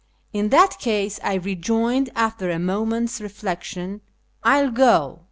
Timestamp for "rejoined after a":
1.35-2.57